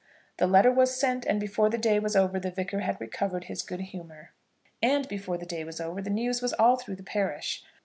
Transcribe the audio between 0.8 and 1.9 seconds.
sent, and before the